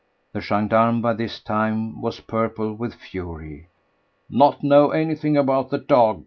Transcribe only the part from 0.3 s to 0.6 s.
The